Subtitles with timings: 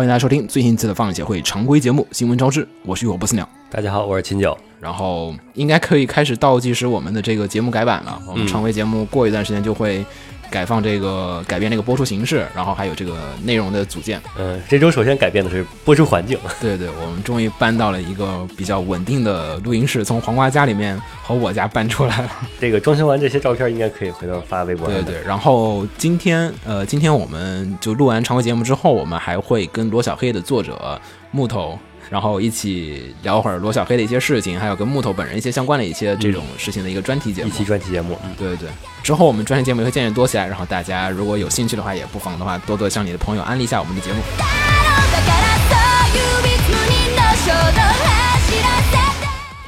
[0.00, 3.46] 欢迎大家收听最新一期的放映协会常规节目《新闻招致》，我是雨火不死鸟。
[3.68, 4.56] 大家好，我是秦九。
[4.80, 8.18] 然后应该可以开始倒计时我们的这个节目改版了。
[8.26, 10.02] 我们常规节目过一段时间就会
[10.50, 14.20] 改放这个改变这个播出形式，然后还有这个内容的组建。
[14.38, 16.38] 嗯，这周首先改变的是播出环境。
[16.60, 22.30] 对对，我们终于搬到了一个比较稳定的录音室，从黄瓜家里面和我家搬出来了。
[22.60, 24.88] 这个装修完这些照片应该可以回头发微博。
[24.88, 31.78] 对对，然后今天呃，今天我们就录完常规节目之后，我们还会跟罗小黑的作者木头。
[32.10, 37.48] 然后一起聊会儿罗小黑的一些事情，还有跟木头本人一些相关的一些这种事情的一个专题节目。
[37.48, 38.68] 一期专题节目，嗯，对对对。
[39.02, 44.18] 之后我们专题节目也会渐渐多起来，然后大家如果有兴趣的话，也不妨的话多多向你的朋友安利一下我们的节目。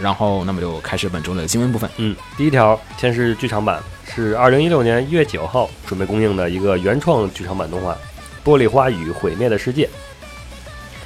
[0.00, 1.88] 然后，那么就开始本周的新闻部分。
[1.98, 3.80] 嗯，第一条先是剧场版，
[4.12, 7.92] 是二零一六年一月九号准备公映的一个原创剧场版动画
[8.44, 9.84] 《玻璃花与毁灭的世界》。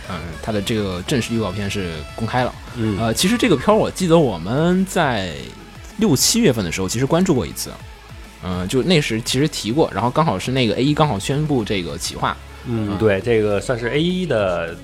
[0.09, 2.55] 嗯，它的这个正式预告片是公开了。
[2.77, 5.33] 嗯，呃，其实这个片儿我记得我们在
[5.99, 7.71] 六七月份的时候其实关注过一次，
[8.45, 12.37] 嗯，就那时其实提过，然后刚好是那个 A 一刚好宣布这个企划。
[12.67, 14.77] 嗯，对，这个算是 A 一的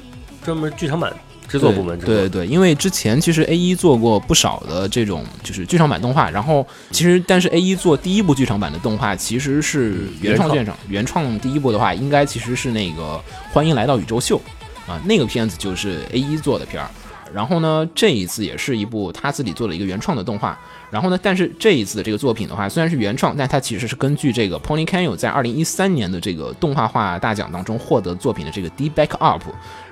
[0.44, 1.12] 专门剧场版
[1.48, 1.98] 制作部门。
[1.98, 13.20] 对对对，因为之前其实 A 一做过不少的这种就是剧场版动画，然后其实但是 A 一做第一部剧场版的动画其实是原创剧场，原创第一部的话应该其实是那个
[13.52, 14.40] 欢迎来到宇宙秀。
[14.86, 16.90] 啊，那个片子就是 A 一做的片儿，
[17.32, 20.58] 然后呢，这一次也是一部他自己做了一个原创的动画，
[20.90, 29.42] 然后呢，但是这一次的这个作品的话，虽然是原创，但它其实是根据这个 Pony Canyon 在二零一三年的这个动画化大奖当中获得作品的这个 D Back Up，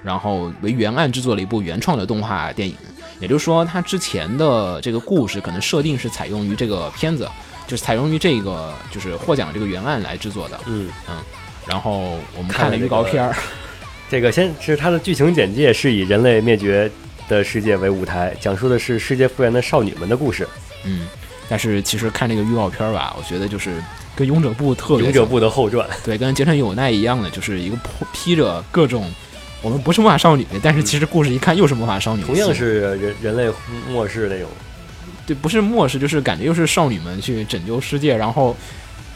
[0.02, 2.74] 然后为原案制作了一部原创的动画电影，
[3.20, 7.28] 也就是说，它之前的这个故事可能设定是采用于这个片子，
[7.66, 10.90] 就是采用于这个就是获奖这个原案来制作的，嗯。
[11.08, 11.16] 嗯，
[11.66, 13.34] 然后我们看了预告片儿。
[14.10, 16.90] 这个先是它的剧情简介，是以人类灭绝
[17.28, 20.44] 的世界为舞台，讲述的是世界复原的少女们的故事。
[20.84, 21.06] 嗯，
[21.48, 23.80] 但是其实看这个预告片吧，我觉得就是
[24.16, 27.76] 跟《勇者部》特别，《勇者部》的后传，对，跟《结城有奈》一样的，就是一个
[28.12, 29.08] 披着各种
[29.62, 33.48] 我们不是魔法少女，但是其实故事一看又是魔法少女，同样是人人类
[33.88, 34.48] 末世那种，
[35.24, 38.56] 对，不是末世，就是感觉又是少女们去拯救世界，然后。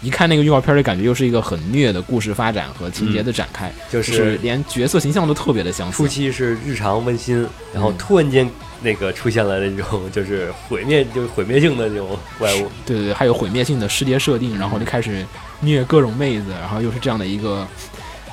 [0.05, 5.97] 一看那个预告片的感觉，又是一个很虐的故事发展和情节的展开，就是连角色形象都特别的相似。
[5.97, 8.49] 初期是日常温馨，然后突然间
[8.83, 12.71] 那个出现了那种就是毁灭，就是毁灭性的那种怪物。
[12.85, 15.25] 对对对，还有毁灭性的世界设定，然后就开始
[15.61, 17.67] 虐各种妹子，然后又是这样的一个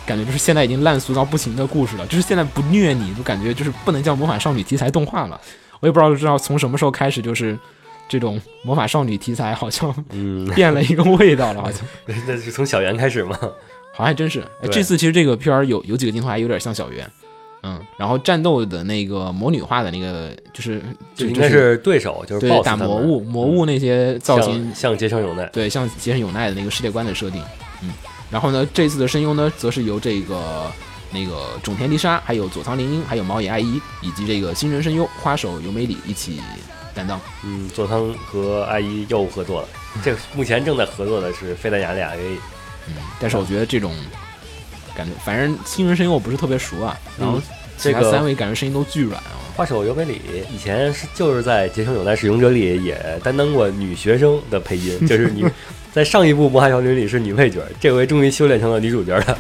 [0.06, 2.06] 感觉，就是现在已经烂俗到不行的故事了。
[2.08, 5.40] 就是现在不虐你，就感觉就是不能叫魔法少女题材动画了。
[5.80, 7.58] 我也不知道知道从什么时候开始，就是。
[8.11, 10.45] 这种魔法少女题材好像嗯。
[10.53, 11.79] 变了一个味道了，好像。
[12.27, 13.38] 那是从小圆开始吗？
[13.94, 14.44] 好像还真是。
[14.69, 17.09] 这次其实这个片儿有有几个镜头还有点像小圆，
[17.63, 20.81] 嗯，然后战斗的那个魔女化的那个就是
[21.16, 24.73] 就应该是对手，就是对打魔物魔物那些造型。
[24.75, 27.41] 像结城有奈，对像结城有奈的那个世界观的设定，
[27.81, 27.89] 嗯，
[28.29, 30.72] 然后呢这次的声优呢则是由这个
[31.11, 36.39] 那个种田梨沙，还有佐仓绫音，还有毛野爱衣以及这个新人声优花手由美里一起。
[36.94, 39.68] 担当，嗯，佐藤和阿姨又合作了。
[40.03, 42.38] 这目前正在合作的是费丹雅俩 A，
[42.88, 43.94] 嗯，但是我觉得这种
[44.96, 46.97] 感觉，反正新人声音我不是特别熟啊。
[47.19, 47.41] 然后
[47.78, 49.31] 这个三位感觉声音都巨软啊。
[49.56, 50.22] 画手尤美里
[50.53, 55.46] 以前是就是在《结成有奈使用者》里也担当过女学生的配音， 就是你
[55.91, 59.38] 在上一部《魔法少女》里是女配角，这回终于修炼成了女主角了。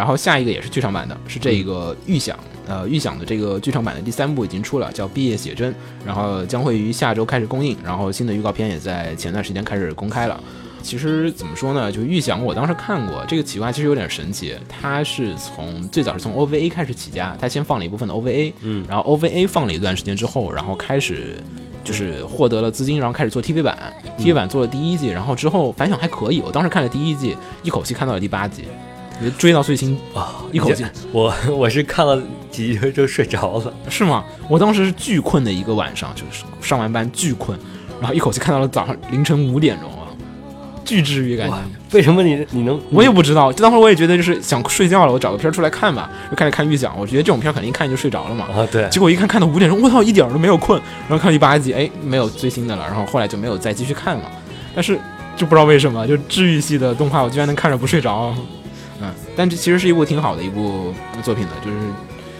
[0.00, 2.34] 然后下一个也是剧场版的，是这个预想，
[2.66, 5.70] 呃，预想的这个剧场版的第三部已经出了，叫《毕业写真》，
[6.06, 10.42] 然后将会于下周开始公映，然后新的预告片也在前段时间开始公开了。
[10.82, 21.36] 其实怎么说呢，就预想，我当时看过这个企划，其实有点神奇，它是从最早是从 OVA 开始起家，它先放了一部分的 OVA，嗯，然后 OVA 放了一段时间之后，然后开始
[21.84, 23.76] 就是获得了资金，然后开始做 TV 版
[24.18, 28.64] ，TV 版做了第一季，然后之后反响还可以，我当时看了第一季，一口气看到了第八季。
[29.36, 34.24] 追到最新啊，一口气，我我是看了几集就睡着了，是吗？
[34.48, 37.58] 我当时是巨困的一个晚上，就是上完班巨困，
[38.00, 40.08] 然后一口气看到了早上凌晨五点钟啊，
[40.84, 41.56] 巨治愈感觉。
[41.92, 42.80] 为什么你你能？
[42.92, 46.96] 我也不知道，就当时我也觉得就是想睡觉了，我找个片儿出来看吧，就开始看预讲。
[46.96, 48.46] 我觉得这种片肯定一看就睡着了嘛。
[48.54, 48.88] 啊，对。
[48.88, 50.80] 结果一看看到五点钟，我操，一点都没有困。
[51.08, 52.84] 然后看第八集，哎，没有最新的了。
[52.86, 54.22] 然后后来就没有再继续看了。
[54.72, 54.96] 但是
[55.36, 58.32] 就不知道为什么，就治愈系的动画，我居然能看着不睡着。
[59.02, 60.92] 嗯，但这其实是一部挺好的一部
[61.22, 61.76] 作品的，就是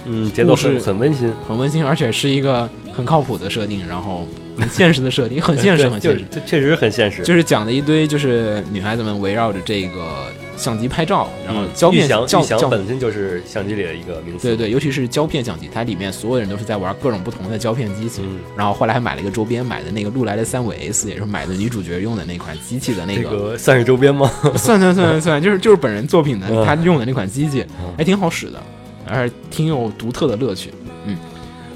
[0.06, 4.26] 嗯，节奏是很温馨，很温馨，而且是一个很靠谱的设定，然后
[4.58, 7.22] 很现实的设定，很现实，很现实，这确实很现实。
[7.22, 10.26] 就是讲的一堆就是女孩子们围绕着这个
[10.60, 14.46] 相机拍照，然后胶片相胶相本身就是相机里的一个名词。
[14.46, 18.22] 对对，尤其是胶片相机，它里面所有人都是在玩各种不同的胶片机器。
[18.54, 23.56] 然后后来还买了一个周边，买的那个禄来的三五 S，也是买的女主角用的那款机器的那个。
[23.56, 24.30] 算是周边吗？
[24.56, 27.64] 算算算算，就是就是本人作品的，他用的那款机器
[27.96, 28.62] 还挺好使的，
[29.08, 30.70] 而且挺有独特的乐趣。
[31.06, 31.16] 嗯，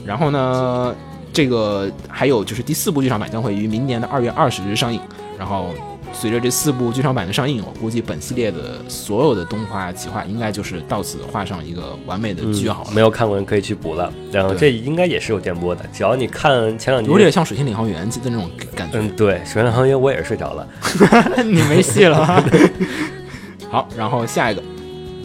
[0.04, 0.94] 然后呢？
[1.36, 5.00] 这个还有就是第四部剧场版将会于明年的二月二十日上映，
[5.36, 5.74] 然后
[6.14, 12.90] 随着这四部剧场版的上映，我估计本系列的所有的动画企划应该就是到此画上一个完美的句号了。
[12.92, 18.98] 没有看过人可以去补了，然后这应该也是有电波的，只要你看前两集，有点像《水星领航员》的那种感觉。
[18.98, 20.68] 嗯，对，《水星领航员》我也是睡着了，
[21.44, 22.42] 你没戏了。
[23.68, 24.62] 好，然后下一个，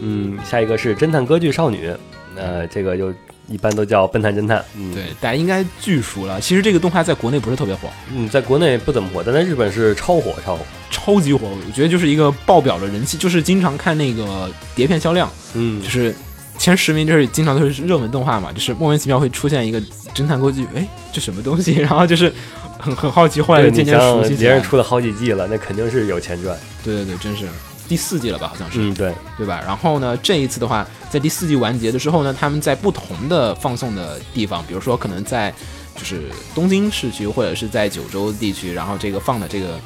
[0.02, 1.92] 嗯，下一个是侦探歌剧少女，
[2.36, 3.14] 那这个就。
[3.50, 6.40] 一般都叫笨蛋侦探，嗯，对，大家应该巨熟了。
[6.40, 11.48] 其实这个动画在国内不是特别火，嗯，在国内不怎么火，但在日本是超火，超火，超级火。
[11.48, 16.13] 我觉得就是一个爆表的人气，就是经常看那个碟片销量，嗯，就是
[16.57, 19.81] 前十名就是经常都是热门动画嘛，就是莫名其妙会出现一个
[20.13, 21.74] 侦探歌剧，哎，这什么东西？
[21.81, 22.31] 然后就是
[22.78, 24.36] 很很好奇，后来就渐渐熟悉。
[24.36, 26.57] 别人出了好几季了，那肯定是有钱赚。
[26.84, 27.48] 对对对，真是。
[27.90, 29.60] 第四季了吧，好像是，嗯，对，对吧？
[29.66, 35.52] 然后呢，这一次的话，在第四季完结的时候呢，他们在不同的放送的地方，比如说可能在
[35.98, 39.80] 就是东京市区或者是在九州地区，然后这个放的这个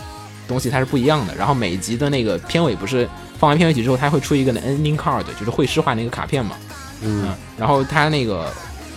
[0.48, 1.34] 东西它是不一样的。
[1.34, 3.10] 然后每集的那个片尾不是
[3.40, 6.58] 放完片尾曲之后，它会出一个 ending card，就是会师画那个卡片嘛，
[7.02, 8.52] 嗯，然后它那个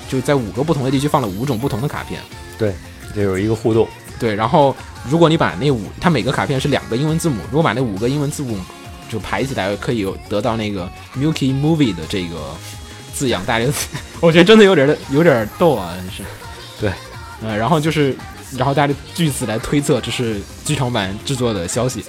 [0.09, 2.21] 就在五个不同的地区放了五种不同的卡片，
[2.59, 2.75] 对，
[3.15, 3.87] 就有一个互动，
[4.19, 4.35] 对。
[4.35, 4.75] 然后
[5.09, 8.59] 如果你把那五，它每个卡片是两个英文字母，如果把那五个英文字母
[9.09, 12.55] 就排起来可以有得到那个 Milky Movie 的这个
[13.15, 13.67] 字样，大家
[14.21, 16.23] 我觉得真的有点有点逗啊，真是。
[16.81, 16.93] 对，
[17.43, 18.17] 呃，然后就是，
[18.57, 22.05] 然后大家据此来推测这是剧场版制作的消息，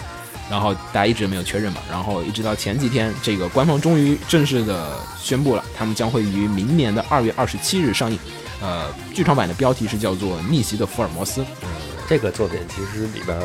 [0.50, 8.20] 然后大家一直没有确认嘛，然后一直到前几天，这个官方终于正式的宣布了，他们将会于明年的二月二十七日上映。
[8.60, 11.42] 呃，剧场版的标题是叫做《逆袭的福尔摩斯》。
[11.62, 11.70] 嗯，
[12.10, 13.40] 这个作品其实里边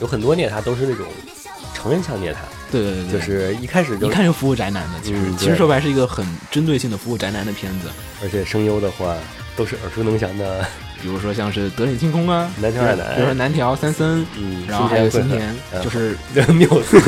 [0.00, 1.06] 有很多孽它都是那种
[1.78, 2.40] 成人向孽他。
[2.70, 7.88] 对对对，就是一开始一看就服务宅男的，其实其实说白是一个很针对性的服务宅男的片子，
[8.22, 9.14] 而且声优的话
[9.56, 10.62] 都是耳熟能详的，
[11.00, 16.14] 比如说像是德里清空啊，南条爱乃，比如说南条三森，嗯，然后还有新田，就是
[16.52, 17.00] 缪斯，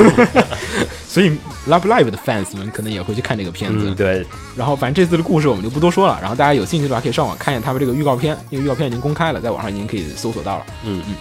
[1.07, 1.29] 所以
[1.67, 4.25] Love Live 的 fans 们可能也会去看这个片子，对，
[4.55, 11.03] 然后反正这次的故事我们就不多说了，然后大家有兴趣的话可以上网看一下他们这个预告片，因为预告片已经公开了，在网上已经可以搜索到了，嗯。
[11.07, 11.15] 嗯。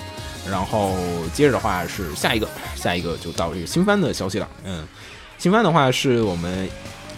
[0.51, 0.97] 然后
[1.33, 4.49] 接着的话是下一个，下一个就到这个新番的消息了。
[4.65, 4.87] 嗯，
[5.39, 6.69] 新番的话是我们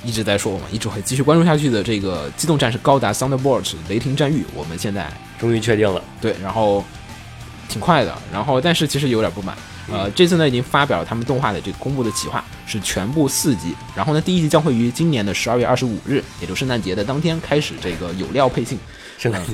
[0.05, 6.03] 一直在说，我们一直会继续关注下去的这个《机动战士高达 Thunderbolt》雷霆战域，我们现在终于确定了。
[6.21, 6.85] 对，然后
[7.69, 9.57] 挺快的，然后但是其实有点不满。
[9.91, 13.75] 呃，这次呢已经发表了他们动画的这个公布的企划，是全部四集。
[13.97, 18.79] 然后呢，第一集将会于今年的十二月二十五日，也就圣诞节的当天开始这个有料配信。
[19.23, 19.53] 圣诞节，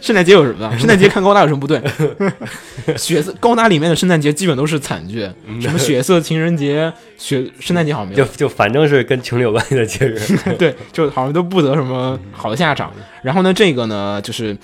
[0.00, 0.78] 圣诞节有什么？
[0.78, 1.78] 圣诞节看高达有什么不对？
[2.96, 5.28] 血色高达里面的圣诞节基本都是惨剧，
[5.60, 10.18] 什么血色情人节、血圣诞节好像没有，就就反正是跟情侣有关系的节日，
[10.58, 12.90] 对，就好像都不得什么好的下场。
[13.22, 14.56] 然后呢，这个呢就是。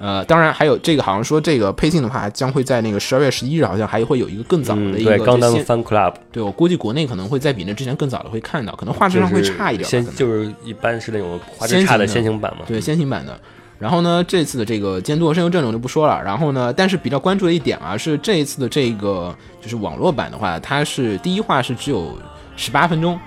[0.00, 5.16] 呃，当然还有这个，好像说这个配信的话，将会在那个十二月十一日，好像还会有一个更早的一个。
[5.16, 6.14] 对，刚当 Fan Club。
[6.32, 9.88] 对我估计国内可能会在比那之前更早的会看到，可能画质上会差一点。
[9.88, 12.64] 先就是一般是那种画质差的先行版嘛。
[12.66, 13.38] 对，先行版的。
[13.78, 16.22] 然后呢，这次的这个监督和声优阵容就不说了。
[16.22, 22.18] 然后呢，但是比较关注的一点啊，是这一次的这个就是网络版的话，它是第一话是只有
[22.56, 23.18] 十八分钟，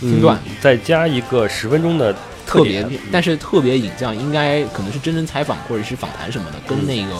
[0.00, 2.14] 挺短，再加一个十分钟的。
[2.44, 7.16] 特别，但是特别影像应该可能是真人采访或者是访谈什么的，跟那个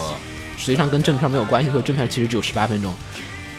[0.59, 1.71] 实际上跟正片没有关系。
[1.71, 2.93] 所以正片其实只有十八分钟，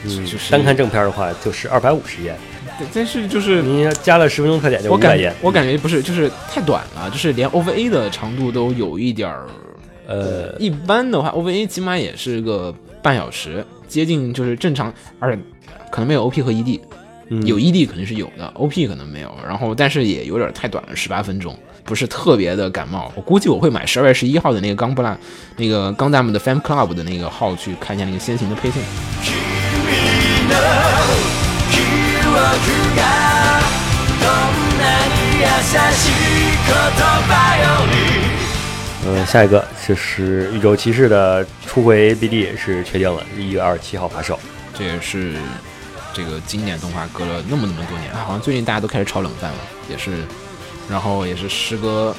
[0.04, 2.36] 嗯，就是单看正片的话就是二百五十页。
[2.78, 5.34] 对，但是就是你加了十分钟特点就五百页。
[5.42, 9.46] 我感觉不是，就是太短了，就是连 OVA 的长度都有一点儿，
[10.08, 15.42] 呃，一般的话 OVA 起码也是个半小时，接近就是正常，而且
[15.92, 16.80] 可能没有 OP 和 ED。
[17.30, 23.12] 嗯有 ED 肯定是有的，OP 可能没有，然后但是也有点太短了，十八分钟，不是特别的感冒。
[23.16, 25.18] 我估计我会买十二月十一号的那个钢布拉，
[25.56, 28.82] 那个钢弹们的 Fan Club 的那个号去看一下那个先行的配信。
[39.06, 44.40] 嗯，下一个就是宇宙骑士的初回 BD 是确定了，一月二十七号发售，
[44.78, 45.34] 这也是。
[46.16, 49.58] 这个经典动画隔了那么那么多年，好像最近大家都开始炒冷饭了，
[49.90, 50.24] 也是，
[50.88, 52.16] 然后也是师哥，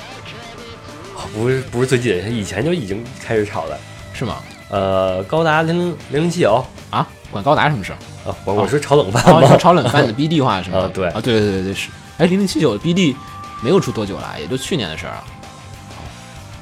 [1.32, 3.78] 不是不是最近，以前就已经开始炒了，
[4.12, 4.38] 是吗？
[4.68, 7.98] 呃，高达零零零零七九啊，管高达什么事儿？
[8.26, 9.48] 啊，我我说炒冷饭哦，吗？
[9.52, 10.78] 是炒冷饭的 BD 化是吗？
[10.80, 11.90] 啊对啊，对对对对是。
[12.18, 13.14] 哎，零零七九 BD
[13.62, 15.24] 没有出多久了，也就去年的事儿啊。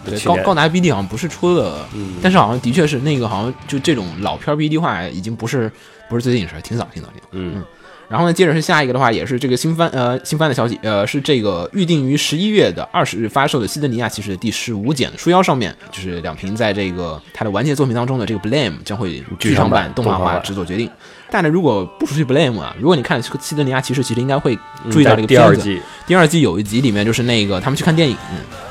[0.04, 5.70] 对，高高达 BD 好像不是出的，嗯但是好像的确是那个好像就这种老片儿 BD 化已经不是
[6.08, 7.26] 不是最近的事儿，挺早挺早挺早。
[7.32, 7.64] 嗯
[8.12, 20.90] 然后呢，接着是下一个的话，也是这个新番呃新番的消息，呃是这个预定于十一月的二十日发售的《西德尼亚骑士》的第十五卷书腰上面，就是两瓶在这个他的完结作品当中的这个 Blame 将会剧场版动画化制作决定。
[21.30, 24.54] 但是如果不熟悉 Blame 啊，如果你看这个《西德尼亚骑士》，其实应该会
[24.90, 25.36] 注意到这个嗯第。
[25.38, 28.14] 二季第二季有一集里面就是那个他们去看电影，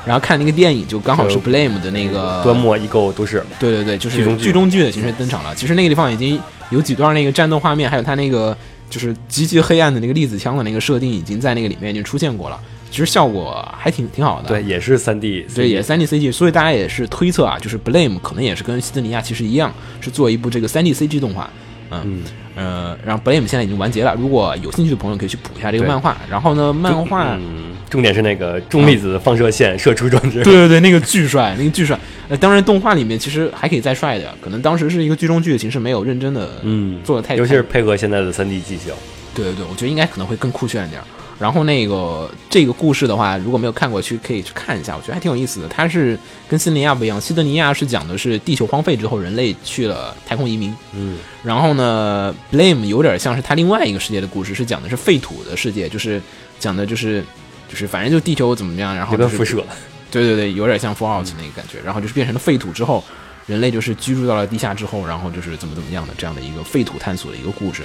[0.06, 5.52] 然后看那个电影就刚好是 Blame 的那个端末异构都是，对对对，就是剧中剧的形式登场了。
[5.52, 8.56] 其实那个地方已经有几段那个战斗画面，还有他那个
[8.92, 12.60] 就是极其黑暗的那个粒子枪的那个设定，已经在那个里面已经出现过了。
[12.90, 14.48] 其实效果还挺挺好的。
[14.48, 19.72] 对，也是三 D，对，也三 D CG，所以大家也是推测啊，就是 Blame 可能也是跟西德尼亚其实一样，
[20.02, 21.48] 是做一部这个三 D CG 动画。
[21.90, 22.22] 嗯嗯，
[22.54, 26.14] 呃，然后 Blame 现在已经完结了，如果有兴趣的朋友可以去补一下这个漫画。
[26.28, 27.61] 然后呢，漫画嗯，
[27.92, 31.98] 重点是那个重粒子放射线射出装置， 对对对，那个巨帅，那个巨帅。
[32.30, 38.94] 呃，当然动画里面其实还可以再帅点，可能当时是一个剧中剧的形式，没有认真的嗯，做的太，尤其是配合现在的三 D 技巧，
[39.34, 41.02] 对对对，我觉得应该可能会更酷炫一点。
[41.38, 45.66] 然后那个这个故事的话，如果没有看过去，可以去看一下，我觉得还挺有意思的。
[45.68, 46.16] 它是
[46.48, 50.72] 跟西德尼亚不一样，西德尼亚是讲的是地球荒废之后，人类去了太空移民。
[50.94, 56.22] 嗯然后呢，Blame 有点像是它另外一个世界的故事，是讲的是废土的世界，就是
[56.60, 57.24] 讲的就是
[57.72, 59.64] 就是反正就地球怎么样，然后就是辐射，
[60.10, 61.80] 对对对，有点像 Fallout 那个感觉。
[61.82, 63.02] 然后就是变成了废土之后，
[63.46, 67.82] 人类就是居住到了地下之后，然后就是怎么怎么样的这样的一个废土探索的一个故事。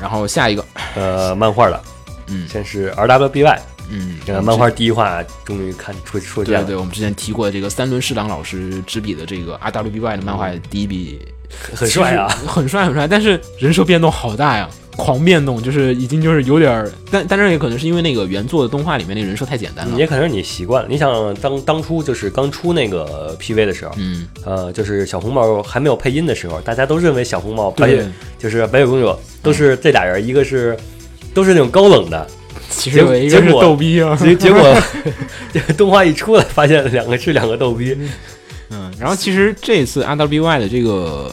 [0.00, 0.64] 然后下一个，
[0.96, 1.80] 呃，漫画的，
[2.26, 11.20] 嗯先是 RWBY，嗯，这个漫画第一话终于看出出现了，对对，我们之前提过这个三轮侍郎老师执笔的这个 RWBY 的漫画第一笔，
[11.74, 20.88] 很帅啊，很帅很帅，但是人设变动好大呀，狂变动，就是已经就是有点儿，但但是也可能是因为那个原作的动画里面那个人设太简单了，也可能是你习惯了。
[20.90, 30.76] 你想当当初就是刚出那个 PV 的时候，嗯，呃，就是小红帽还没有配音的时候，大家都认为小红帽白雪，就是白雪公主都是这俩人，一个是
[31.32, 32.26] 都是那种高冷的，
[32.70, 34.60] 其实有一个是逗逼啊，结结果
[35.52, 37.96] 这个动画一出来，发现两个是两个逗逼，
[38.70, 41.32] 嗯，然后其实这次 RWBY 的这个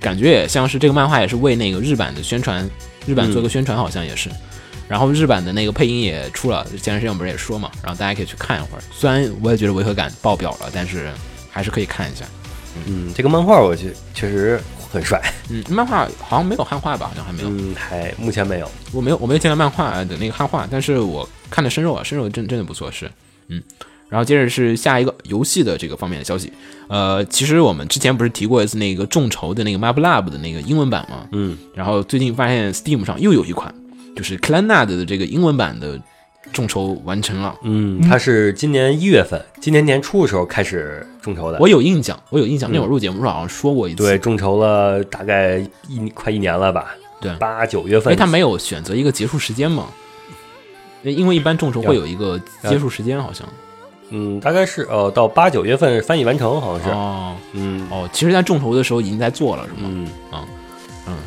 [0.00, 2.68] 感觉也像是这个漫画也是为那个日版的宣传，
[3.06, 4.28] 日版做个宣传好像也是。
[4.88, 8.82] 然后日版的那个配音也出了，前段时间我们不是也说嘛，然后大家可以去看一会儿。
[8.92, 11.10] 虽然我也觉得违和感爆表了，但是
[11.50, 12.26] 还是可以看一下。
[12.86, 14.60] 嗯，这个漫画我觉确实
[14.92, 17.08] 很帅，嗯，漫画好像没有汉化吧？
[17.08, 23.10] 好像还没有，嗯，还目前没有，我没有我没有见到漫画的那个汉化，但是我看的生肉啊，生肉真真的不错，是
[23.48, 23.62] 嗯。
[24.10, 26.52] 然后接着是下一个游戏的这个方面的消息，
[26.86, 31.26] 呃，其实我们之前不是提过一次那个众筹的那个 Map Lab 的那个英文版吗？
[31.32, 33.74] 嗯，然后最近发现 Steam 上又有一款，
[34.14, 35.98] 就是 Clannad 的这个英文版的
[36.52, 37.54] 众筹完成了。
[37.62, 42.72] 嗯，它是今年一月份，今年年初的时候开始众筹的，我有印象，我有印象，嗯。
[42.72, 44.02] 那会儿录节目的时候好像说过一次。
[44.02, 45.58] 对，众筹了大概
[45.88, 47.34] 一快一年了吧，对。
[47.36, 49.86] 八九月份，因为他没有选择一个结束时间嘛，
[51.02, 53.46] 因为一般众筹会有一个结束时间，好像。
[54.14, 57.36] 嗯，大概是呃到八九月份翻译完成，好像是，哦。
[57.52, 57.86] 嗯。
[57.90, 59.88] 哦，其实，在众筹的时候已经在做了，是吗？
[59.90, 60.06] 嗯。
[60.32, 60.38] 嗯，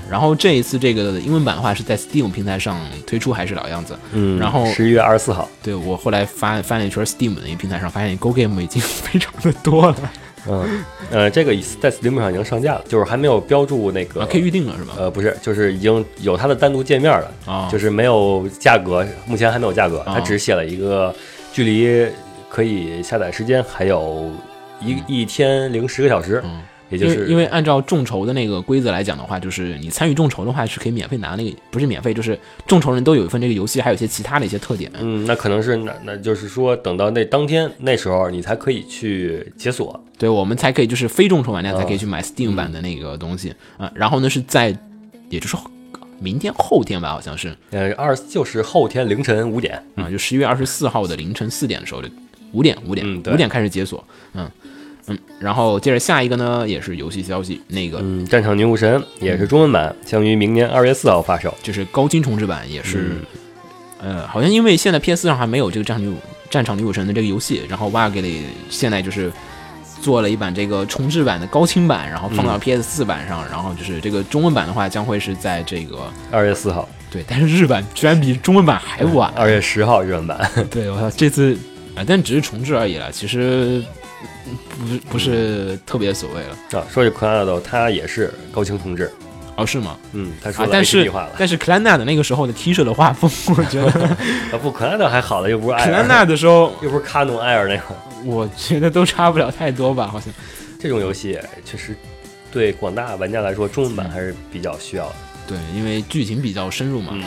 [0.09, 3.97] 然后这一次这个英文版的话是在 Steam 平台上推出，还是老样子。
[4.13, 9.97] 嗯，然后十一月二十四号，对我后来翻翻了一圈 Steam 的那个平台上，发现 Go Game 已经非常的多了
[10.47, 14.93] 嗯呃，这个在 Steam 上已经上架了，就是还没有标注那个，啊，可以预定了是吧？
[14.97, 21.13] 呃，不是，就是已经有它的单独界面了，啊，就是没有价格，目前还没有价格，它哦只写了一个
[21.51, 22.07] 距离
[22.47, 24.31] 可以下载时间还有
[24.79, 26.61] 一一天零十个小时，嗯。
[26.89, 34.91] 也就是因为因为按照众筹的那个规则来讲的话，就是你参与众筹的话是可以免费拿那个，不是免费，就是众筹人都有一份这个游戏，还有一些其他的一些特点。
[34.99, 39.99] 嗯，那可能是那那就是说，等到那当天那时候，你才可以去解锁。
[40.17, 44.77] 对我们才可以就是非众筹玩家才可以哦去买 Steam 版的那个东西啊、然后呢是在，
[45.29, 45.69] 也就是后
[46.19, 49.83] 明天后天吧，好像是呃，二就是后天凌晨五点。
[49.95, 52.07] 啊、就十一月二十四号的凌晨四点的时候，就
[52.53, 54.01] 五点五点五点开始解锁，
[54.33, 54.49] 嗯
[55.07, 61.53] 嗯，然后接着下一个呢也是游戏消息，那个嗯，战场女武神也是中文版，将于明年二月四号发售。
[61.61, 63.11] 就是高清重置版，也是、
[64.01, 66.17] 嗯呃，好像因为现在 PS 上还没有这个战场女武
[66.49, 69.31] 战场女武神的这个游戏，然后 g l y 现在就是
[70.01, 80.49] 做了一版这个重制版的高清版，然后放到嗯 PS 四版上，然后就是这个中文版的话将会是在这个二月四号，对，但是日版居然比中文版还晚，二月十号日文版。
[80.69, 81.57] 对我操，这次
[81.95, 83.85] 啊，但只是重置而已了，其实嗯
[84.79, 86.79] 不是不是特别所谓了。
[86.79, 89.11] 啊，说起 a n a d 它也是高清同志，
[89.55, 89.97] 哦，是吗？
[90.13, 91.11] 嗯，他说啊，但是。
[91.37, 93.87] 但是克兰纳的那个时候的 T 恤的画风， 我觉得
[94.51, 97.83] 啊不 a n a 还好了，又不是艾克兰尔，纳的时候， 又不是卡农艾尔那个。
[98.25, 100.33] 我觉得都差不了太多吧，好像。
[100.79, 101.95] 这种游戏确实
[102.51, 105.15] 对广大玩家来说，中文版还是比较需要的。
[105.47, 107.09] 对，因为剧情比较深入嘛。
[107.13, 107.23] 嗯，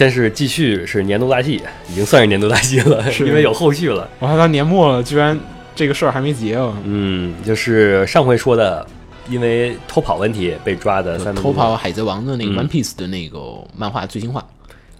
[0.00, 4.08] 先是继续是年度大戏，已经算是年度大戏了，是因为有后续了。
[4.18, 5.38] 我看到年末了，居然
[5.74, 6.74] 这个事儿还没结啊！
[6.84, 8.86] 嗯，就是上回说的，
[9.28, 14.42] 因为偷跑问题被抓的三偷跑《海贼王》的那个嗯 One Piece 的那个漫画最新话，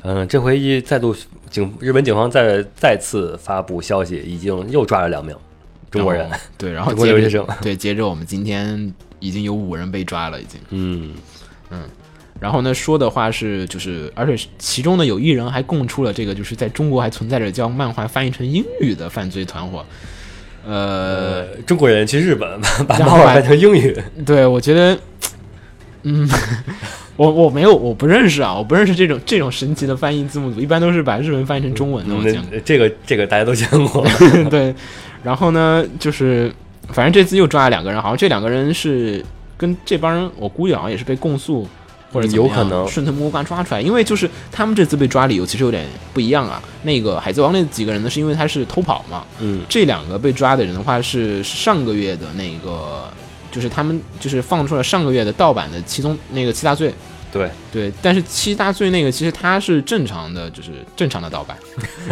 [0.02, 1.16] 嗯，这回一再度
[1.48, 5.34] 警日本警方再再次发布消息，已经又抓了两名
[5.90, 6.28] 中国人
[6.58, 7.46] 对，然后留学生。
[7.62, 10.60] 对，接着我们今天已经有五人被抓了，已经。
[10.68, 11.14] 嗯
[11.70, 11.84] 嗯，
[12.40, 19.84] 然后呢，说的话是就是，而且其中呢有一人还供出了这个，就是在中国还存在着将漫画翻译成英语的犯罪团伙。
[20.66, 24.98] 呃，呃，中国人去日本把漫画翻成英语，对，我觉得，
[26.02, 26.28] 嗯，
[27.16, 32.14] 我我没有，我不认识啊，我不认识这种这种神奇的翻译字幕组，一般都是把日文翻译成中文的。
[32.14, 32.50] 我嗯见过。
[32.52, 34.06] 那这个这个大家都见过。
[34.50, 34.74] 对，
[35.22, 36.52] 然后呢，就是
[36.88, 39.24] 反正这次又抓了两个人，好像这两个人是
[39.56, 41.66] 跟这帮人，我估计好像也是被供诉
[42.12, 46.62] 或者有可能顺藤摸瓜抓出来，因为就是他们这次被抓理由其实有点不一样啊。
[46.82, 53.08] 那个海贼王那几个人呢，是因为他是偷跑嘛，嗯这两个被抓的人的话是上个月的那个。
[53.52, 56.94] 就是他们就是放出了上个月的盗版的七宗那个七大罪，
[57.32, 61.56] 对，对，但是七大罪那个其实他是正常的，就是正常的盗版，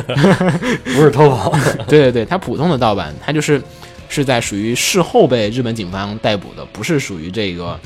[0.82, 1.52] 不是偷跑。
[1.86, 3.62] 对对对，它普通的盗版，他就是
[4.08, 7.78] 是在属于事后被日本警方逮捕的，不是属于这个，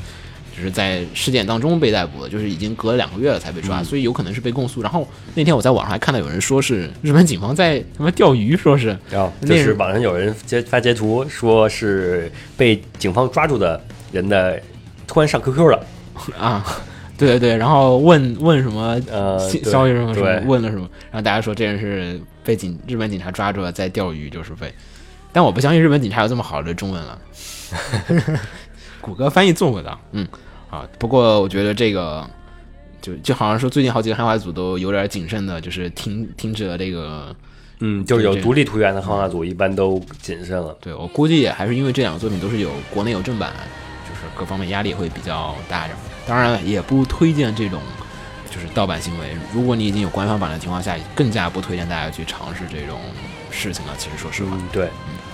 [0.55, 4.81] 就是在事件当中被逮捕的，就是已经隔了两个月了才被抓，所以有可能是被供诉。
[4.81, 8.97] 然后那天我在网上还看到有人说是日本警方在什么钓鱼，说是
[9.41, 14.61] 就是网上有人截发截图，说是被警方抓住的人的
[15.07, 15.85] 突然上 QQ 了，
[16.39, 16.63] 啊。
[17.15, 24.73] 对对对，然后问问什么呃，消消息什么什么，问了什么，然后大家说这人是被警日本警察抓住了，在钓鱼，就是被。
[25.31, 27.19] 但我不相信日本警察有这么好的中文了。
[28.99, 30.27] 谷歌翻译做过的，嗯，
[30.73, 32.27] 啊，不过我觉得这个
[32.99, 37.35] 就就好像说最近好几个汉化组都有点谨慎的，就是停停止了这个。
[37.79, 40.73] 嗯，就是有独立图源的汉化组一般都谨慎了。
[40.79, 43.51] 对我估计也还是因为这两个作品都是有国内有正版，
[44.07, 45.97] 就是各方面压力会比较大点。
[46.25, 47.81] 当然了，也不推荐这种
[48.49, 49.35] 就是盗版行为。
[49.53, 53.01] 如果你已经有官方版的情况下，更加不推荐大家去尝试这种
[53.51, 53.93] 事情了。
[53.97, 54.87] 其实说实话，嗯，对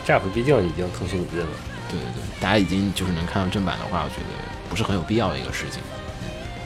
[0.08, 1.48] ，Jeff 毕竟已经腾讯引进了。
[1.92, 4.34] 对对对，大家已经就是能看到正版的话，我觉得
[4.70, 5.82] 不是很有必要的一个事情。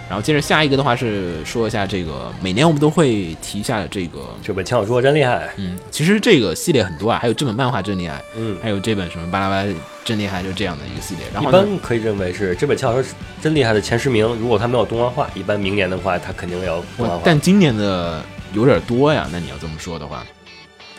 [0.09, 5.49] 然后接着下一个的话是说一下这个，每年我们都会提一下这个，这本轻小说真厉害。
[5.55, 11.25] 嗯，其实这个系列很多啊，还有这本漫画真厉害，嗯，还有这本什么巴拉巴拉真厉害，就这样的一个系列。
[11.33, 14.27] 然一后一，般可以认为是这本轻小说是真厉害的前十名。
[14.35, 17.21] 如果它没有动画化，一般明年的话，它肯定要动画化。
[17.23, 18.21] 但今年的
[18.53, 20.23] 有点多呀，那你要这么说的话，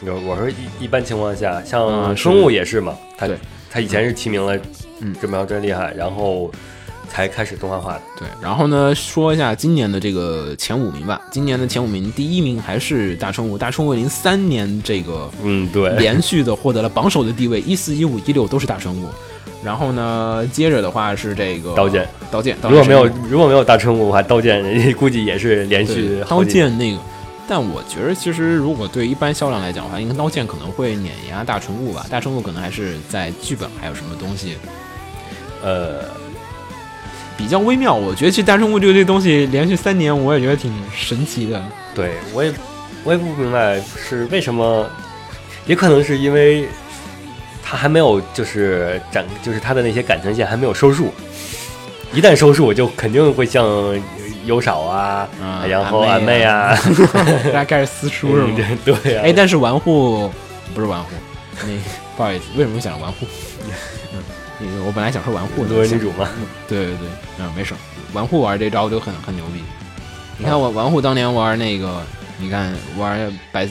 [0.01, 3.37] 我我说一一般情况下，嗯像生物也是嘛，他对
[3.71, 4.59] 他以前是提名了，
[5.01, 6.51] 嗯这本真厉害，然后
[7.15, 8.03] 才开始动画化的。
[8.19, 8.27] 对。
[8.43, 11.21] 然后呢，说一下今年的这个前五名吧。
[11.31, 19.07] 今年的前五名，第一名还是大春物，大春雾零三年这个嗯，对，连续的获得了榜首的地位，一四一五一六都是大春物。
[19.63, 26.99] 然后呢，接着的话是这个刀剑，刀剑，刀如果没有如果没有大春物的话，刀剑人家估计也是连续刀剑那个。
[27.47, 32.05] 但我觉得，其实如果对一般销量来讲的话，应该刀剑可能会碾压大春物吧。
[32.11, 34.57] 大春物可能还是在剧本还有什么东西
[35.63, 36.05] 呃，
[37.37, 37.95] 比较微妙。
[37.95, 41.63] 我觉得其实大生物这个这东西连续三年，我也觉得挺神奇的。
[41.95, 42.53] 对我也
[43.05, 44.89] 我也不明白是为什么，
[45.67, 46.67] 也可能是因为
[47.63, 51.13] 他还没有就是展，就是他的那些感情线还没有收束，
[52.13, 53.65] 一旦收束就肯定会像
[54.47, 56.77] 优少啊，嗯然后俺俺妹啊，
[57.47, 58.51] 大家开始撕书是吗？
[58.59, 60.31] 嗯对呀、哎，但是玩户
[60.75, 61.11] 不是玩户，
[61.65, 61.81] 你
[62.17, 63.27] 不好意思，为什么想玩户？
[64.87, 66.29] 我本来想说玩户的，作为女主嘛，
[66.69, 67.79] 对对对，嗯，没事儿，
[68.13, 69.63] 玩户玩这招就很很牛逼。
[70.39, 72.03] 你看我玩户当年玩那个，
[72.39, 73.69] 你看玩白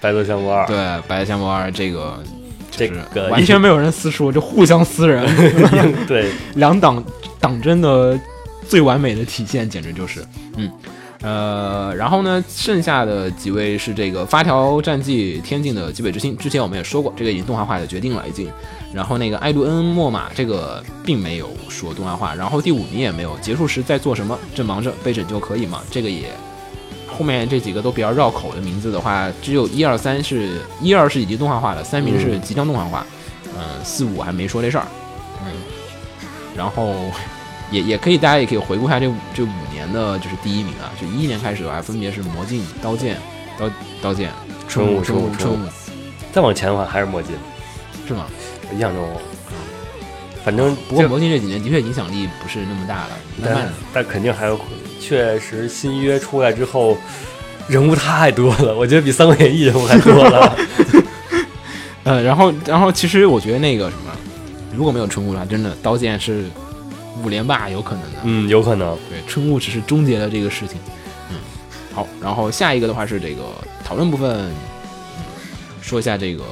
[0.00, 0.76] 白色相簿二，对
[1.08, 2.22] 白香波二这个，
[2.70, 5.26] 这就是个完全没有人私说，就互相私人
[6.06, 7.02] 对，两党
[7.40, 8.18] 党争的
[8.68, 10.24] 最完美的体现，简直就是，
[10.56, 10.70] 嗯。
[11.22, 18.48] 呃，然后呢，剩下的几位是这个发条战记天境的极北之星，之前我们也说过，这个已经动画化的决定了已经。
[18.96, 23.36] 然后那个艾杜恩莫玛这个并没有说动画化，然后第五名也没有。
[23.40, 24.38] 结束时在做什么？
[24.54, 25.82] 正忙着被拯救可以吗？
[25.90, 26.30] 这个也
[27.06, 33.06] 后面这几个都比较绕口的名字的话，只有一二三是一二是已经动画化了，三名是即将动画化，
[33.54, 34.86] 嗯、四五还没说这事儿，
[35.44, 35.52] 嗯，
[36.56, 36.94] 然后
[37.70, 43.18] 也也可以大家也可以回顾一下这五这五年的就是第一名啊，就一一年开始的话，分别是魔镜、刀剑、
[43.58, 44.30] 刀刀剑、
[44.66, 45.68] 春雾、春雾春雾，
[46.32, 47.36] 再往前的话还是魔镜，
[48.08, 48.24] 是吗？
[48.68, 49.04] 我印象中，
[50.44, 53.72] 反正不过这魔镜这几年的确影响力不是那么大了，慢慢但的。
[53.94, 54.58] 但肯定还有，
[55.00, 56.96] 确实新约出来之后，
[57.68, 60.56] 人物太多了，我觉得比《三国演义》人物还多了。
[62.04, 64.12] 呃，然后然后其实我觉得那个什么，
[64.74, 66.44] 如果没有春雾的话，真的刀剑是
[67.22, 68.18] 五连霸有可能的。
[68.22, 68.96] 嗯，有可能。
[69.10, 70.78] 对，春雾只是终结了这个事情。
[71.30, 71.36] 嗯，
[71.92, 73.42] 好，然后下一个的话是这个
[73.84, 75.24] 讨论部分，嗯，
[75.82, 76.44] 说一下这个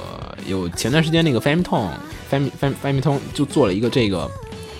[0.47, 1.89] 有前段时间那个 Famicom
[2.31, 4.31] Fam Fam Famicom 就做了一个这个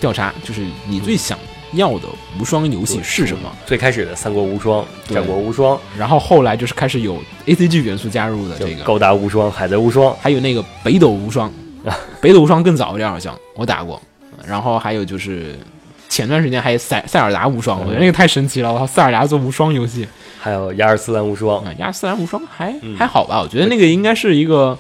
[0.01, 1.39] 调查，就是你最想
[1.73, 3.51] 要的无双游戏是什么？
[3.67, 4.83] 最开始的《三国无双》
[5.15, 11.53] 《战国无双》然后后来就是开始有 A C G 元素加入的这个，高达无双》《海贼无双》还有那个北斗无双，
[12.21, 14.01] 北斗无双更早一点好像我打过，
[14.47, 15.59] 然后还有就是。
[16.07, 18.73] 前段时间还有塞塞尔达无双，我觉得那个太神奇了！
[18.73, 20.07] 我操，塞尔达做无双游戏，
[20.39, 21.65] 还有《亚尔斯兰无双》。
[21.79, 23.41] 亚尔斯兰无双还、嗯还好吧？
[23.41, 24.79] 我觉得那个应该是一个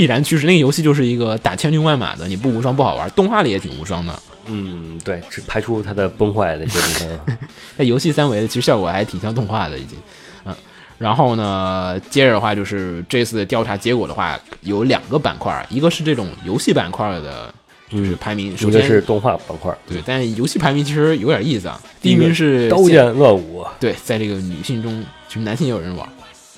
[0.00, 0.46] 必然趋势。
[0.46, 3.10] 那个游戏就是一个打千军万马的，你不无双不好玩。
[3.10, 7.20] 动画里也挺无双的，嗯，对，只排除它的崩坏的这部分。
[7.76, 9.98] 那游戏三维的，其实效果还挺像动画的已经。
[10.46, 10.56] 嗯，
[10.96, 17.52] 然后呢，接着的话就是这次的调查结果的话，有两个板块，一个是这种游戏板块的，
[17.90, 18.56] 就是排名。
[18.56, 21.78] 首先是动画板块，对，但游戏排名其实有点意思啊。
[22.00, 23.66] 第一名是刀剑乱舞。
[23.78, 26.08] 对，在这个女性中，其实男性也有人玩。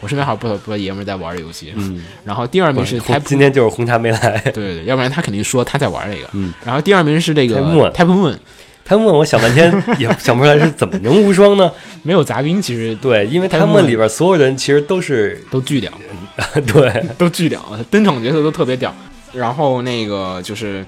[0.02, 1.72] 我身边好像不少不少爷们在玩这游戏。
[1.76, 4.38] 嗯，然后第二名是红 Type 今天就是红茶没来。
[4.52, 6.28] 对对对，要不然他肯定说他在玩这个。
[6.32, 7.60] 嗯，然后第二名是这个
[7.92, 8.36] Type Moon
[8.84, 11.70] 他问我想半天也想不出来是怎么能无双呢？
[12.02, 15.92] 没有杂兵，其实对，因为他 Moon 们里边所有人其实都是都巨屌，
[16.66, 17.06] 对。
[17.16, 18.92] 都巨屌，登场角色都特别屌。
[19.32, 20.84] 然后那个就是，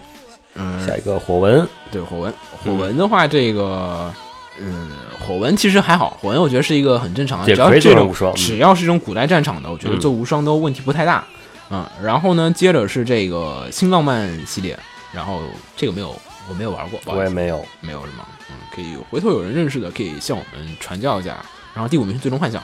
[0.57, 4.13] 嗯，下一个火纹，对火纹，火纹的话，这个。
[4.61, 11.25] 嗯，火纹其实还好，火纹我觉得是一个很正常的，只要这种只要是这种古代战场的，我觉得嗯做无双都问题不太大。
[11.71, 14.79] 嗯，然后呢，接着是这个新浪漫系列，
[15.13, 15.41] 然后
[15.77, 16.15] 这个没有，
[16.49, 17.65] 我没有玩过，我也没有。
[17.81, 18.25] 没有什么？
[18.51, 21.43] 嗯，可以回头有人认识的可以向我们传教一下。
[21.73, 22.63] 然后第五名是最终幻想，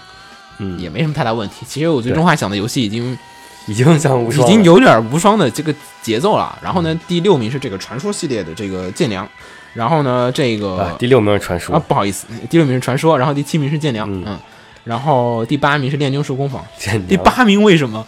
[0.58, 1.64] 嗯，也没什么太大问题。
[1.66, 3.18] 其实我最终幻想的游戏已经
[3.66, 6.56] 已经像无已经有点无双的这个节奏了。
[6.62, 9.26] 然后呢，第六名是这个传说系列的这个剑良。
[9.74, 14.38] 然后呢，这个啊，第六名是传说，啊不好意思，第六名是传说，然后第七名是剑良，嗯嗯，
[14.84, 16.64] 然后第八名是炼金术工坊。
[16.76, 18.04] 剑第八名为什么？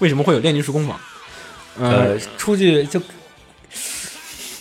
[0.00, 0.98] 为什么会有炼金术工坊？
[1.78, 3.00] 呃呃，出去就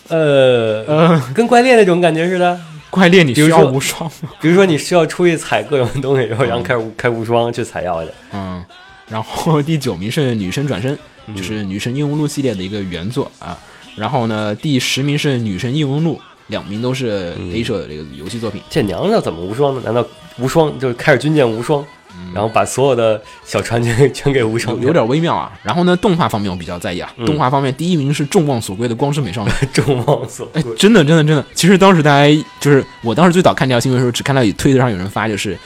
[0.09, 2.59] 呃呃，跟怪猎那种感觉似的。
[2.89, 4.29] 怪猎你需要无双吗？
[4.39, 8.63] 比如说你需要出去采各种东西，然后然后开始无开无双去采药去，嗯，
[9.09, 13.57] 然后第九名是女神转身，嗯就是女神异闻录系列的一个原作啊。
[13.95, 18.61] 然后呢，第十名是女神异闻录，两名都是嗯 A 社的这个游戏作品。
[18.69, 19.81] 这娘要怎么无双呢？
[19.85, 20.05] 难道
[20.37, 21.85] 无双就是开始军舰无双，
[22.33, 24.75] 然后把所有的小船 全全给无双？
[24.77, 25.51] 有有点微妙啊。
[25.63, 27.11] 然后呢，动画方面我比较在意啊。
[27.17, 29.51] 嗯动画方面，第一名是众望所归的光之美少女。
[29.73, 30.75] 众望所哎归，。
[30.75, 31.45] 真的，真的，真的。
[31.53, 35.57] 其实当时大家就是我当时最早看这条新闻的时候，只看到推特上有人发，就是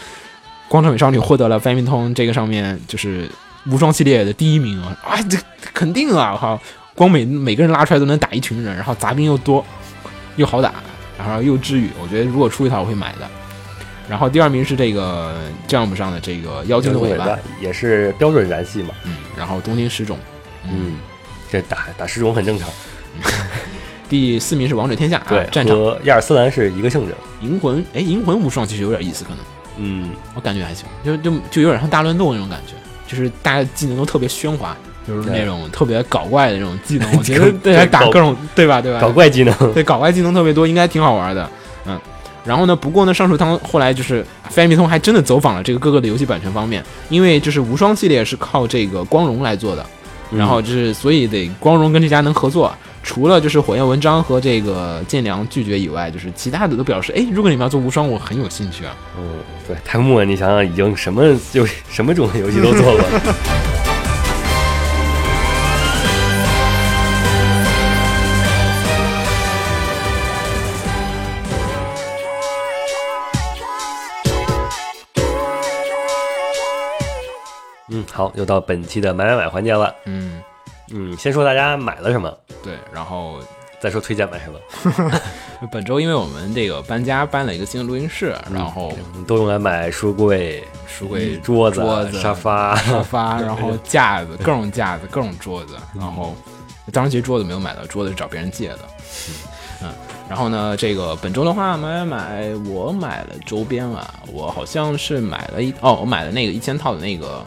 [0.68, 3.30] 光之美少女获得了翻米通这个上面就是
[3.70, 4.98] 无双系列的第一名啊！
[5.04, 5.38] 啊，这
[5.74, 6.34] 肯定啊！
[6.34, 6.62] 我靠，
[6.94, 9.66] 光每每个人拉出来都能打一群人，然后杂兵又多，
[10.38, 10.76] 又好打，
[11.18, 11.90] 然后又治愈。
[12.02, 13.28] 我觉得如果出一套我会买的。
[14.10, 15.36] 然后第二名是这个
[15.68, 20.18] Jump 上的这个妖精的尾巴，也是标准燃系嘛，嗯，然后东京十种，
[20.64, 20.98] 嗯，
[21.52, 22.70] 这打打十种很正常。
[24.08, 27.14] 第四名是王者天下，对啊，，战场和亚尔斯兰是一个性质。
[27.42, 29.40] 银魂，哎，银魂无双其实有点意思，可能。
[29.76, 39.00] 嗯，我感觉还行，就就就有点像大乱斗那种感觉，就是大家技能都特别喧哗，就是那种特别搞怪的那种技能， 我觉得对还打各种对吧对吧？
[39.00, 41.50] 搞怪技能， 对搞怪技能特别多，应该挺好玩的，
[41.86, 42.00] 嗯。
[42.46, 49.86] 然后呢，不过呢，上述汤后来就是 Famicom 还真的走访了这个各个的游戏版权方面，因为就是无双系列是靠这个光荣来做的，
[50.32, 52.74] 然后就是所以得光荣跟这家能合作。
[53.04, 58.94] 除了就是火焰文章和这个剑良拒绝以外，就是其他的都表示，哎，如果你们要做无双，我很有兴趣啊。
[59.18, 59.24] 嗯，
[59.66, 63.36] 对，太木了，你想想，已经什么就什么种游戏都做过了。
[78.18, 79.94] 好，又到本期的买买买环节了。
[80.06, 80.42] 嗯，
[80.92, 83.40] 嗯，先说大家买了什么，对，然后
[83.80, 85.22] 再说推荐买什么。
[85.72, 92.76] 本周因为我们这个搬家搬了一个新的录音室，然后嗯都用来买书柜、书柜、桌子、桌子沙发。
[92.78, 96.36] 沙发， 然后架子，各种架子，各种桌子，然后
[96.92, 98.80] 当时其实桌子没有买到，桌子是找别人借的。
[99.84, 99.94] 嗯，
[100.28, 107.46] 然后呢，这个本周的话买买买，我买了周边啊，我好像是买了一哦，我买了那个一千套的那个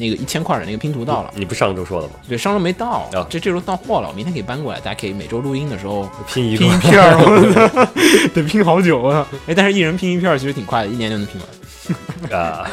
[0.00, 2.14] 那个一千块的那个拼图到了，你不上周说了吗？
[2.28, 7.86] 对，上周没到哦，这这周到货了，我明天可以搬过来，大家可以每周录音的时候拼一个拼一片儿
[8.34, 9.28] 得拼好久啊！
[9.46, 11.48] 哎，但是一人拼一片儿其实挺快的，一年就能拼完。
[12.40, 12.70] 啊！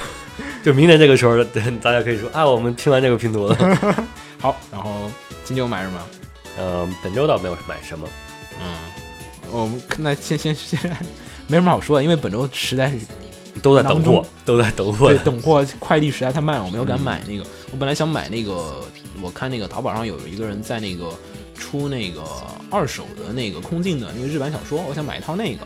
[0.63, 1.43] 就明年这个时候，
[1.81, 3.55] 大家可以说啊，我们拼完这个拼图了。
[4.39, 5.09] 好，然后
[5.43, 5.99] 今天我买什么？
[6.59, 8.07] 嗯，本周倒没有买什么。
[8.59, 8.75] 嗯，
[9.51, 10.79] 我们那先先先，
[11.47, 12.97] 没什么好说的，因为本周实在是
[13.61, 15.17] 都在等货，都在等货对。
[15.19, 17.43] 等货快递实在太慢了，我没有敢买那个。
[17.71, 18.83] 我本来想买那个，
[19.21, 21.09] 我看那个淘宝上有一个人在那个
[21.55, 22.23] 出那个
[22.69, 25.65] 二手的那个空镜的那个日版小说，我想买一套那个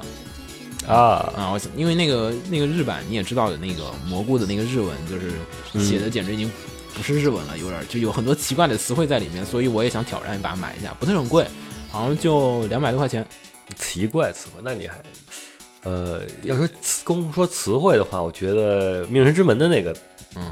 [0.91, 1.51] 啊，啊。
[1.51, 6.51] 我想，因为那个那个日版你也知道的那个蘑菇的那个日文，就是写的简直已经
[6.95, 11.45] 不是日文了，有点就有很多奇怪的词汇在里面，所以我也想挑战一把买一下，不是很贵，
[11.89, 13.25] 好像就两百多块钱。
[13.79, 14.95] 奇怪词汇，那你还，
[15.83, 19.95] 呃，要说词公说词汇的话，我觉得《命运之门》的那个，
[20.35, 20.43] 嗯，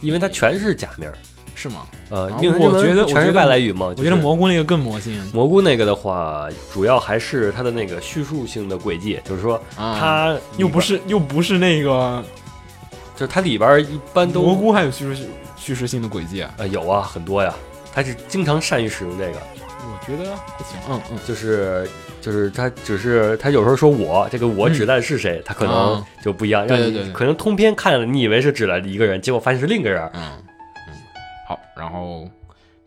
[0.00, 1.10] 因为它全是假名，
[1.54, 1.86] 是吗？
[2.10, 3.86] 呃，啊《命神之门我觉得》全是外来语嘛。
[3.86, 5.20] 我觉得蘑菇那个更魔性。
[5.32, 12.24] 蘑菇那个的话，主要还是它的那个叙述性的轨迹，就是说啊，它又不是又不是那个
[13.14, 15.22] 就是它里边一般都蘑菇还有叙述
[15.56, 17.54] 叙事性的轨迹啊，呃有啊很多呀，
[17.92, 19.38] 它是经常善于使用这个，
[19.90, 20.78] 我觉得还行。
[20.88, 21.88] 嗯嗯，就是
[22.20, 30.02] 就是他只是他有时候说我这个我指代的是谁，他可能啊就不一样，让你对对对对可能通篇看了你以为是指代一个人，结果发现是另一个人。
[30.14, 30.22] 嗯
[30.88, 30.94] 嗯，
[31.48, 32.28] 好，然后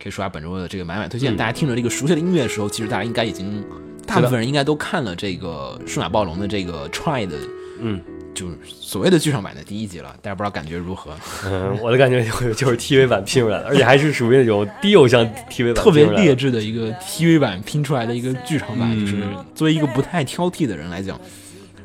[0.02, 1.34] 可以说下本周的这个买买推荐。
[1.34, 3.64] 嗯大家听着这个熟悉的音乐的时候，其实大家应该已经
[4.06, 7.38] 大部分人应该都看了这个数码暴龙的这个 Try 的，
[7.80, 8.02] 嗯
[8.34, 10.16] 就是所谓的剧场版的第一集了。
[10.22, 11.12] 大家不知道感觉如何？
[11.46, 21.20] 嗯，我的感觉就是就是 TV 版拼出来的，而且还是属于那种低偶像 TV 版 特别劣质的一个 TV 版拼出来的一个剧场版，嗯就是作为一个不太挑剔的人来讲，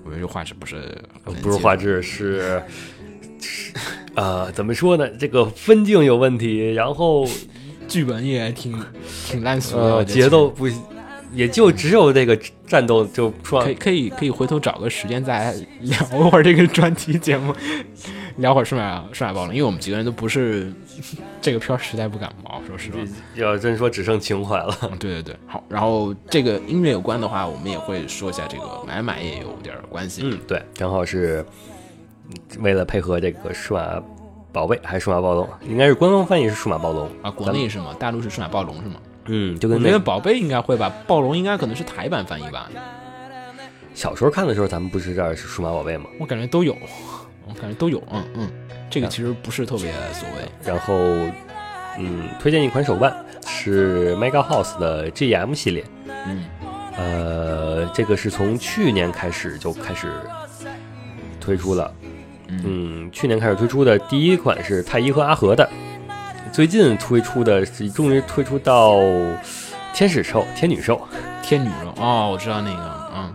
[0.05, 0.97] 我觉得这画质不是
[1.43, 2.63] 不是画质是。
[3.39, 3.81] 是
[4.15, 5.07] 呃，怎么说呢？
[5.19, 7.29] 这个分镜有问题，然后
[7.87, 8.83] 剧本也挺
[9.27, 10.67] 挺烂俗的，节奏不，
[11.37, 12.35] 也就只有这个
[12.66, 15.99] 战斗就说可以可以可以回头找个时间再聊
[16.31, 17.55] 会儿这个专题节目，
[18.38, 20.72] 聊会儿数码数码暴龙，因为我们几个人都不是
[21.42, 22.96] 这个片儿实在不感冒，说实话。
[23.35, 24.75] 要真说只剩情怀了。
[24.83, 30.22] 嗯，对对对，好，然后这个音乐有关的话，我们也会说一下这个买买也有点儿关系。
[30.25, 31.44] 嗯，对，正好是
[32.61, 34.03] 为了配合这个数码
[34.53, 37.94] 宝贝还是数码暴龙，应该是官方翻译是数码暴龙啊，国内是吗？
[37.99, 38.94] 大陆是数码暴龙是吗？
[39.29, 42.71] 嗯，就我觉得跟那宝贝应该会吧，暴龙应该可能是台版翻译吧，
[43.95, 46.07] 小时候看的时候，咱们不是这儿是数码宝贝吗？
[46.21, 46.77] 我感觉都有，
[47.47, 48.51] 我感觉都有，嗯嗯，
[48.91, 50.49] 这个其实不是特别所谓。
[50.65, 50.95] 然后，
[51.99, 55.85] 嗯，推荐一款手办是 Mega House 的 GM 系列，
[56.27, 56.45] 嗯
[56.97, 60.12] 呃，这个是从去年开始就开始
[61.41, 61.93] 推出了，
[62.49, 65.69] 嗯嗯，去年开始推出的第一款是太一和阿和的，
[66.57, 69.03] 最近推出的是终于推出到
[69.92, 71.07] 天使兽、天女兽，
[71.42, 71.92] 天女兽。
[72.03, 73.35] 哦，我知道那个，嗯。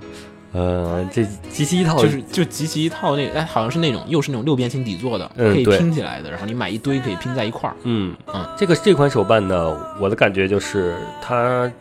[0.54, 7.76] 呃，这集齐一套就是就集齐一套那个，哎，好像是那种又是那种六边形底座的，可以拼起来的，然后你买一堆可以拼在一块儿。
[7.84, 8.16] 嗯。
[8.34, 11.72] 嗯，这个这款手办呢，我的感觉就是它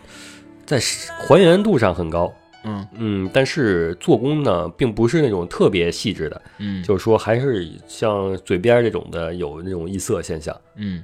[0.67, 0.79] 在
[1.27, 2.31] 还原度上很高，
[2.65, 2.87] 嗯。
[2.99, 10.55] 嗯，但是做工呢，并不是那种特别细致的，嗯，就是说还是像嘴边儿这种的有那种异色现象。
[10.77, 11.03] 嗯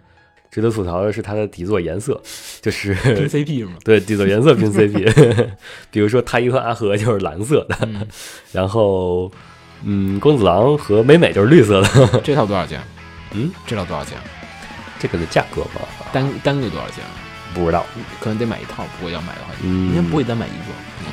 [0.50, 2.20] 值得吐槽的是它的底座颜色，
[2.62, 3.72] 就是 拼 CP 是吗？
[3.84, 5.48] 对底座颜色拼 CP，
[5.90, 8.06] 比如说太一和阿和就是蓝色的，嗯，
[8.52, 9.30] 然后
[9.84, 12.20] 嗯，公子郎和美美就是绿色的。
[12.24, 12.80] 这 套多少钱？
[13.32, 14.16] 嗯，这套多少钱？
[14.98, 15.82] 这个的价格吧，
[16.12, 17.04] 单单个多少钱？
[17.54, 17.84] 不知道，
[18.20, 20.72] 可能得买一套，不过要买的话，嗯应该不会单买一个。
[21.00, 21.06] 嗯，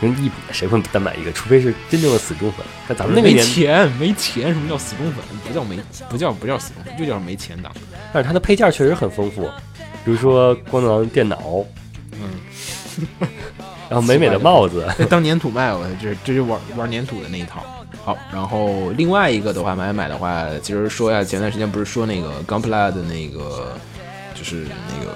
[0.00, 1.32] 跟一比谁会单买一个？
[1.32, 2.64] 除非是真正的死忠粉。
[2.88, 5.16] 但咱们那个没，钱，没钱，什么叫死忠粉？
[5.46, 7.72] 不叫没，不叫不叫死忠粉，就叫没钱党。
[8.12, 9.42] 但是它的配件确实很丰富，
[10.04, 11.38] 比如说光子郎电脑，
[12.12, 12.40] 嗯，
[13.88, 17.62] 然后美美的帽子，当粘土卖，我这这就玩玩粘土的那一套。
[18.04, 23.76] 好，然后另外一个的话，买买的话，其实说呀，前段时间不是说那个 Gunpla 的那个，
[24.34, 25.12] 就是那个，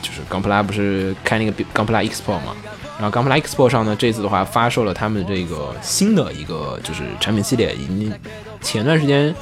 [0.00, 2.56] 就是 Gunpla 不是开那个 Gunpla Expo 嘛？
[2.98, 8.12] 然后 Gunpla Expo 上呢，这次的话发售了他们这个新的一个就是产品系列，已经
[8.62, 9.34] 前段时间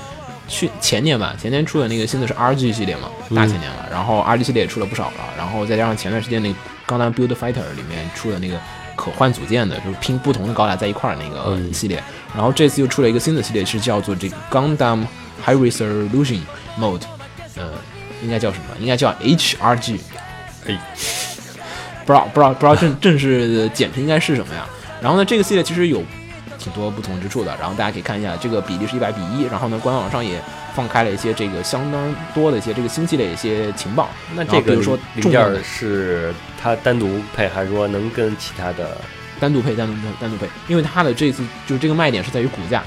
[0.49, 3.87] 去前年吧，前年出的那个新的是 RG 系列嘛，大前年了。
[3.91, 6.49] 然后 RG 系列也出了不少了，然后再加上前段时间那
[6.87, 8.59] 《钢弹 Build Fighter》里面出的那个
[8.97, 12.03] 可换组件的，就是拼不同的高达在一块儿那个系列。
[12.35, 14.99] 然后这次又出了一个新的系列，是叫做这个《钢弹
[15.45, 16.41] High Resolution
[16.79, 17.01] Mode》，
[17.57, 17.73] 呃，
[18.23, 18.65] 应该叫什么？
[18.81, 19.99] 应该叫 HRG。
[20.67, 20.79] 哎，
[22.07, 24.67] 不知道不知道不知道正正式的简称应该是什么呀？
[25.01, 26.03] 然后呢，这个系列其实有
[26.69, 27.57] 挺多不同之处的。
[27.59, 29.45] 然后大家可以看一下，这个比例是一百比一。
[29.45, 30.41] 然后呢，官网上也
[30.75, 34.09] 放开了一些这个相当多的一些这个新系列一些情报。
[34.35, 38.99] 那这个比如说零件是它单独配，还是说能跟其他的
[39.41, 40.47] 单独配、单独配、单独配？
[40.69, 42.83] 因为它的这次就是这个卖点是在于骨架，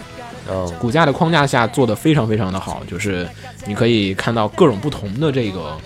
[0.50, 3.28] 嗯骨架的框架下做的非常非常的好，就是
[3.65, 5.78] 你可以看到各种不同的这个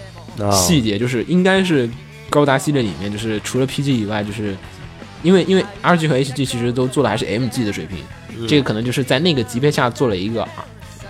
[0.44, 1.90] 啊细节，就是应该是
[2.30, 4.56] 高达系列里面，就是除了 PG 以外，就是
[5.26, 7.98] 因为因为 RG 和 HG 其实都做的还是 MG 的水平，
[8.48, 10.64] 这个可能就是在那个级别下做了一个啊，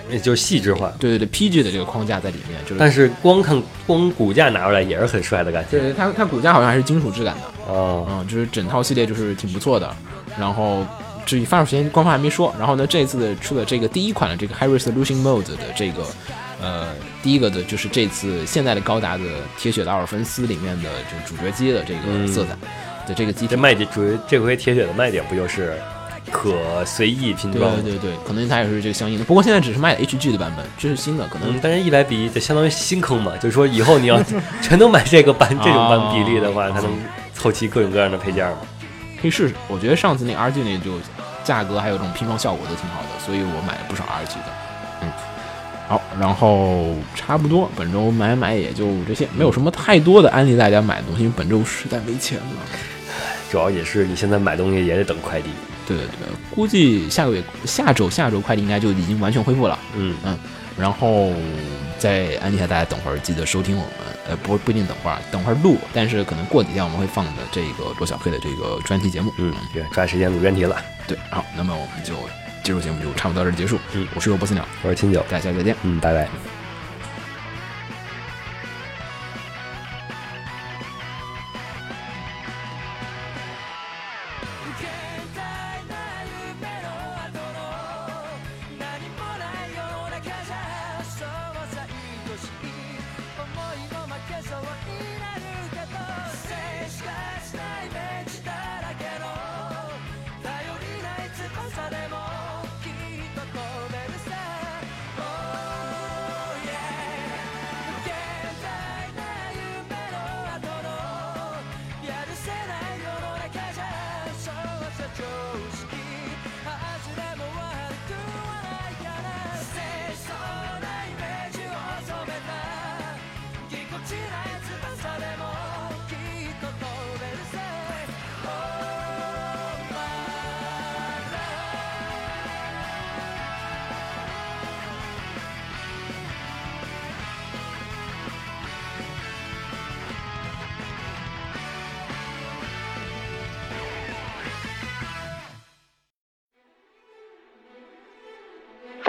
[0.10, 0.92] 也就是细致化。
[0.98, 8.06] 对对对 PG 的这个框架在里面，就是但是光看光骨架拿出来也是很帅的感觉对它它骨架好像还是金属质感的，啊。
[8.10, 9.94] 嗯，就是整套系列就是挺不错的。
[10.40, 10.86] 然后
[11.26, 12.54] 至于发售时间，官方还没说。
[12.58, 16.04] 然后呢，这次的出的这个第一款的这个 High Resolution Mode 的这个，
[16.62, 16.88] 呃，
[17.24, 19.24] 第一个的就是这次现在的高达的
[19.58, 22.56] 铁血的阿尔芬斯里面的就是主角机的这个色彩
[23.08, 23.58] 的这个机体这。
[23.58, 25.78] 卖点主要这回铁血的卖点不就是
[26.32, 27.80] 可随意拼装吗？
[27.84, 29.24] 对对对，可能它也是这个相应的。
[29.24, 34.22] 不过现在只是卖的 HG 的版本，这是新的，可能嗯，但是一百比一就相当于新坑嘛，就是说以后你要
[34.62, 36.92] 全都买这个版这种版比例的话，哦它能
[37.34, 38.58] 凑齐各种各样的配件嘛。
[39.22, 39.56] 可以试试。
[39.68, 40.94] 我觉得上次那 RG 那就
[41.44, 44.52] 价格还有这种拼装效果都挺好的，所以我买了不少 RG 的。
[45.02, 45.12] 嗯，
[45.88, 52.46] 好，然后差不多本周买买也就这些，没有什么太多的安利大家买的东西，因为本周实在没钱了。
[53.52, 55.50] 主要也是你现在买东西也得等快递。
[55.88, 59.78] 对对对，估计下个月、下周、下周快递应该就已经完全恢复了。
[59.96, 60.38] 嗯嗯，
[60.78, 61.32] 然后
[62.00, 63.92] 再安利一下大家，等会儿记得收听我们，
[64.30, 69.32] 呃，不不一定等会儿，等会儿录，但是可能过几天我们会放的这个罗小黑的这个专题节目。
[69.38, 70.76] 嗯，对，抓时间录专题了。
[71.08, 72.16] 对，好，那么我们就
[72.64, 73.78] 这期节目就差不多到这儿结束。
[73.94, 75.76] 嗯我是罗波斯鸟，我是青九，大家下期再见。
[75.84, 76.55] 嗯，拜拜。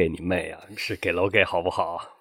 [0.00, 0.58] 给你妹啊！
[0.78, 2.19] 是给楼给好不好？